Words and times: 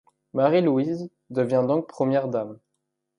Marie-Louise 0.33 1.11
devient 1.29 1.63
donc 1.67 1.87
Première 1.87 2.27
dame. 2.27 2.57